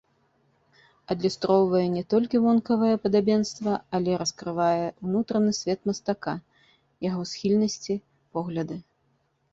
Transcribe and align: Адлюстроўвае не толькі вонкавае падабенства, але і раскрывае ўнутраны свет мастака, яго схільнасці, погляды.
Адлюстроўвае 1.15 1.81
не 1.97 2.01
толькі 2.13 2.41
вонкавае 2.45 2.95
падабенства, 3.03 3.73
але 3.97 4.09
і 4.15 4.17
раскрывае 4.23 4.87
ўнутраны 5.05 5.51
свет 5.61 5.79
мастака, 5.91 6.35
яго 7.09 7.23
схільнасці, 7.33 7.93
погляды. 8.37 8.77